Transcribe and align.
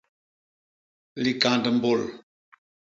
Likand 1.23 1.65
mbôl. 1.75 2.01